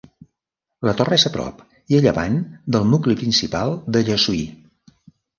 [0.87, 1.59] La Torre és a prop
[1.93, 2.39] i a llevant
[2.75, 4.41] del nucli principal de Llessui.